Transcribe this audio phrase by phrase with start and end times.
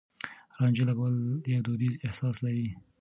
[0.59, 1.15] رانجه لګول
[1.53, 2.67] يو دوديز احساس لري.